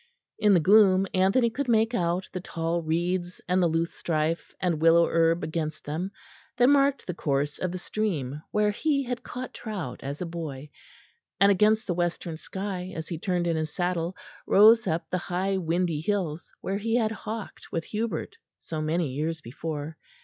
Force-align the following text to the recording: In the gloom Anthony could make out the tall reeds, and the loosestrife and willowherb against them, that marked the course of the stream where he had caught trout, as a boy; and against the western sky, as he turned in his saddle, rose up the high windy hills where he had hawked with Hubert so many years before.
In 0.39 0.55
the 0.55 0.59
gloom 0.59 1.05
Anthony 1.13 1.51
could 1.51 1.67
make 1.69 1.93
out 1.93 2.27
the 2.33 2.39
tall 2.41 2.81
reeds, 2.81 3.39
and 3.47 3.61
the 3.61 3.67
loosestrife 3.69 4.51
and 4.59 4.79
willowherb 4.81 5.43
against 5.43 5.85
them, 5.85 6.09
that 6.57 6.69
marked 6.69 7.05
the 7.05 7.13
course 7.13 7.59
of 7.59 7.71
the 7.71 7.77
stream 7.77 8.41
where 8.49 8.71
he 8.71 9.03
had 9.03 9.21
caught 9.21 9.53
trout, 9.53 9.99
as 10.01 10.19
a 10.19 10.25
boy; 10.25 10.71
and 11.39 11.51
against 11.51 11.85
the 11.85 11.93
western 11.93 12.35
sky, 12.37 12.91
as 12.95 13.09
he 13.09 13.19
turned 13.19 13.45
in 13.45 13.55
his 13.57 13.75
saddle, 13.75 14.17
rose 14.47 14.87
up 14.87 15.07
the 15.11 15.19
high 15.19 15.57
windy 15.57 15.99
hills 16.01 16.51
where 16.61 16.77
he 16.79 16.95
had 16.95 17.11
hawked 17.11 17.71
with 17.71 17.83
Hubert 17.83 18.37
so 18.57 18.81
many 18.81 19.09
years 19.13 19.39
before. 19.39 19.97